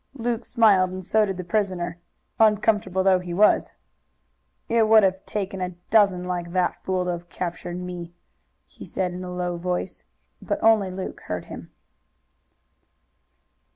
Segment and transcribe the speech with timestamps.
[0.15, 1.99] Luke smiled and so did the prisoner,
[2.39, 3.71] uncomfortable though he was.
[4.67, 8.15] "It would have taken a dozen like that fool to have captured me,"
[8.65, 10.05] he said in a low voice,
[10.41, 11.69] but only Luke heard him.